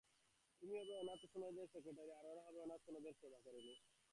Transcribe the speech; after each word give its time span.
তুমি 0.61 0.75
হবে 0.79 0.93
অনাথাসদনের 0.97 1.67
সেক্রেটারি, 1.73 2.11
আর 2.11 2.25
ওরা 2.25 2.41
হবে 2.47 2.59
অনাথাসদনের 2.61 3.13
সেবাকারিণী। 3.21 3.73